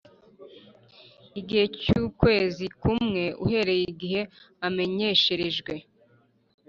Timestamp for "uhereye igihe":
3.45-4.21